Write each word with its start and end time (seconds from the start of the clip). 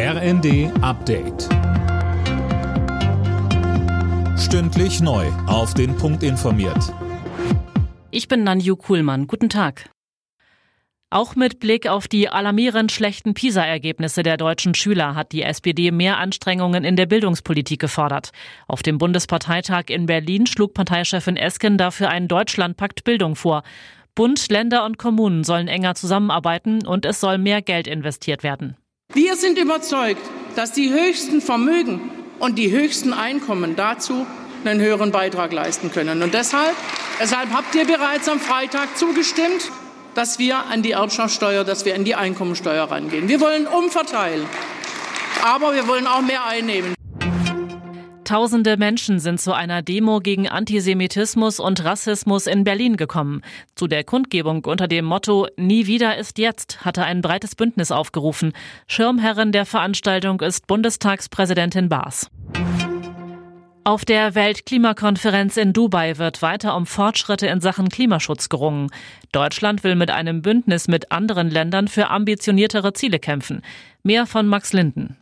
RND 0.00 0.70
Update. 0.80 1.48
Stündlich 4.38 5.00
neu. 5.00 5.26
Auf 5.48 5.74
den 5.74 5.96
Punkt 5.96 6.22
informiert. 6.22 6.94
Ich 8.12 8.28
bin 8.28 8.44
Nanju 8.44 8.76
Kuhlmann. 8.76 9.26
Guten 9.26 9.48
Tag. 9.48 9.90
Auch 11.10 11.34
mit 11.34 11.58
Blick 11.58 11.88
auf 11.88 12.06
die 12.06 12.28
alarmierend 12.28 12.92
schlechten 12.92 13.34
PISA-Ergebnisse 13.34 14.22
der 14.22 14.36
deutschen 14.36 14.76
Schüler 14.76 15.16
hat 15.16 15.32
die 15.32 15.42
SPD 15.42 15.90
mehr 15.90 16.18
Anstrengungen 16.18 16.84
in 16.84 16.94
der 16.94 17.06
Bildungspolitik 17.06 17.80
gefordert. 17.80 18.30
Auf 18.68 18.84
dem 18.84 18.98
Bundesparteitag 18.98 19.86
in 19.88 20.06
Berlin 20.06 20.46
schlug 20.46 20.74
Parteichefin 20.74 21.36
Esken 21.36 21.76
dafür 21.76 22.08
einen 22.08 22.28
Deutschlandpakt 22.28 23.02
Bildung 23.02 23.34
vor. 23.34 23.64
Bund, 24.14 24.48
Länder 24.48 24.84
und 24.84 24.96
Kommunen 24.96 25.42
sollen 25.42 25.66
enger 25.66 25.96
zusammenarbeiten 25.96 26.86
und 26.86 27.04
es 27.04 27.18
soll 27.18 27.38
mehr 27.38 27.62
Geld 27.62 27.88
investiert 27.88 28.44
werden. 28.44 28.76
Wir 29.14 29.36
sind 29.36 29.56
überzeugt, 29.58 30.20
dass 30.54 30.72
die 30.72 30.92
höchsten 30.92 31.40
Vermögen 31.40 32.10
und 32.40 32.56
die 32.56 32.70
höchsten 32.70 33.14
Einkommen 33.14 33.74
dazu 33.74 34.26
einen 34.66 34.80
höheren 34.80 35.12
Beitrag 35.12 35.50
leisten 35.50 35.90
können. 35.90 36.20
Und 36.22 36.34
deshalb, 36.34 36.76
deshalb 37.18 37.50
habt 37.54 37.74
ihr 37.74 37.86
bereits 37.86 38.28
am 38.28 38.38
Freitag 38.38 38.98
zugestimmt, 38.98 39.72
dass 40.14 40.38
wir 40.38 40.58
an 40.66 40.82
die 40.82 40.90
Erbschaftssteuer, 40.90 41.64
dass 41.64 41.86
wir 41.86 41.94
an 41.94 42.04
die 42.04 42.16
Einkommensteuer 42.16 42.84
rangehen. 42.84 43.28
Wir 43.28 43.40
wollen 43.40 43.66
umverteilen, 43.66 44.46
aber 45.42 45.74
wir 45.74 45.88
wollen 45.88 46.06
auch 46.06 46.20
mehr 46.20 46.44
einnehmen. 46.44 46.97
Tausende 48.28 48.76
Menschen 48.76 49.20
sind 49.20 49.40
zu 49.40 49.54
einer 49.54 49.80
Demo 49.80 50.20
gegen 50.20 50.50
Antisemitismus 50.50 51.60
und 51.60 51.82
Rassismus 51.82 52.46
in 52.46 52.62
Berlin 52.62 52.98
gekommen. 52.98 53.40
Zu 53.74 53.86
der 53.86 54.04
Kundgebung 54.04 54.66
unter 54.66 54.86
dem 54.86 55.06
Motto 55.06 55.48
Nie 55.56 55.86
wieder 55.86 56.18
ist 56.18 56.36
jetzt 56.36 56.84
hatte 56.84 57.04
ein 57.04 57.22
breites 57.22 57.54
Bündnis 57.54 57.90
aufgerufen. 57.90 58.52
Schirmherrin 58.86 59.50
der 59.50 59.64
Veranstaltung 59.64 60.42
ist 60.42 60.66
Bundestagspräsidentin 60.66 61.88
Baas. 61.88 62.30
Auf 63.84 64.04
der 64.04 64.34
Weltklimakonferenz 64.34 65.56
in 65.56 65.72
Dubai 65.72 66.18
wird 66.18 66.42
weiter 66.42 66.76
um 66.76 66.84
Fortschritte 66.84 67.46
in 67.46 67.62
Sachen 67.62 67.88
Klimaschutz 67.88 68.50
gerungen. 68.50 68.90
Deutschland 69.32 69.84
will 69.84 69.94
mit 69.94 70.10
einem 70.10 70.42
Bündnis 70.42 70.86
mit 70.86 71.12
anderen 71.12 71.48
Ländern 71.48 71.88
für 71.88 72.10
ambitioniertere 72.10 72.92
Ziele 72.92 73.20
kämpfen. 73.20 73.62
Mehr 74.02 74.26
von 74.26 74.46
Max 74.46 74.74
Linden. 74.74 75.16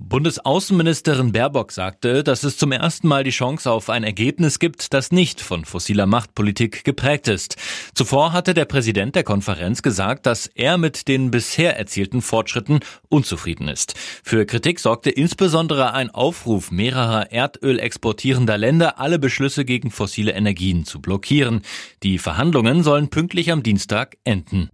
Bundesaußenministerin 0.00 1.32
Baerbock 1.32 1.72
sagte, 1.72 2.22
dass 2.22 2.44
es 2.44 2.56
zum 2.56 2.72
ersten 2.72 3.08
Mal 3.08 3.24
die 3.24 3.30
Chance 3.30 3.70
auf 3.70 3.90
ein 3.90 4.04
Ergebnis 4.04 4.58
gibt, 4.58 4.94
das 4.94 5.10
nicht 5.10 5.40
von 5.40 5.64
fossiler 5.64 6.06
Machtpolitik 6.06 6.84
geprägt 6.84 7.28
ist. 7.28 7.56
Zuvor 7.94 8.32
hatte 8.32 8.54
der 8.54 8.64
Präsident 8.64 9.16
der 9.16 9.24
Konferenz 9.24 9.82
gesagt, 9.82 10.26
dass 10.26 10.46
er 10.46 10.78
mit 10.78 11.08
den 11.08 11.30
bisher 11.30 11.76
erzielten 11.76 12.22
Fortschritten 12.22 12.80
unzufrieden 13.08 13.68
ist. 13.68 13.94
Für 14.22 14.46
Kritik 14.46 14.78
sorgte 14.78 15.10
insbesondere 15.10 15.92
ein 15.92 16.10
Aufruf 16.10 16.70
mehrerer 16.70 17.32
Erdöl 17.32 17.80
exportierender 17.80 18.56
Länder, 18.56 19.00
alle 19.00 19.18
Beschlüsse 19.18 19.64
gegen 19.64 19.90
fossile 19.90 20.32
Energien 20.32 20.84
zu 20.84 21.00
blockieren. 21.00 21.62
Die 22.02 22.18
Verhandlungen 22.18 22.84
sollen 22.84 23.08
pünktlich 23.08 23.50
am 23.50 23.62
Dienstag 23.62 24.16
enden. 24.24 24.70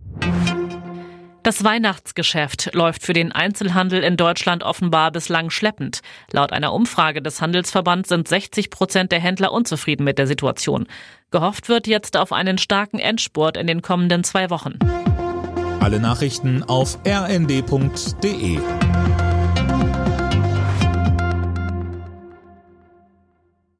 Das 1.44 1.62
Weihnachtsgeschäft 1.62 2.70
läuft 2.72 3.02
für 3.02 3.12
den 3.12 3.30
Einzelhandel 3.30 4.02
in 4.02 4.16
Deutschland 4.16 4.62
offenbar 4.62 5.12
bislang 5.12 5.50
schleppend. 5.50 6.00
Laut 6.32 6.52
einer 6.52 6.72
Umfrage 6.72 7.20
des 7.20 7.42
Handelsverbands 7.42 8.08
sind 8.08 8.26
60 8.26 8.70
Prozent 8.70 9.12
der 9.12 9.20
Händler 9.20 9.52
unzufrieden 9.52 10.04
mit 10.04 10.16
der 10.16 10.26
Situation. 10.26 10.86
Gehofft 11.30 11.68
wird 11.68 11.86
jetzt 11.86 12.16
auf 12.16 12.32
einen 12.32 12.56
starken 12.56 12.98
Endspurt 12.98 13.58
in 13.58 13.66
den 13.66 13.82
kommenden 13.82 14.24
zwei 14.24 14.48
Wochen. 14.48 14.78
Alle 15.80 16.00
Nachrichten 16.00 16.62
auf 16.62 16.98
rnd.de 17.06 18.58